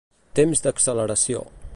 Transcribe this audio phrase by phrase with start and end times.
[0.39, 1.45] Temps d'acceleració.